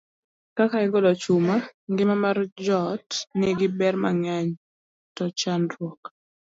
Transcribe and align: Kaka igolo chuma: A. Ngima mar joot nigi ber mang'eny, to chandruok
Kaka 0.57 0.77
igolo 0.87 1.09
chuma: 1.21 1.55
A. 1.61 1.63
Ngima 1.91 2.15
mar 2.23 2.37
joot 2.65 3.09
nigi 3.37 3.67
ber 3.79 3.95
mang'eny, 4.03 4.49
to 5.15 5.23
chandruok 5.39 6.01